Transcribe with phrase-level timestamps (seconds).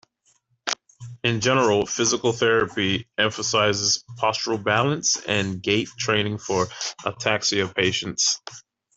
[1.23, 6.65] In general, physical therapy emphasises postural balance and gait training for
[7.05, 8.41] ataxia patients.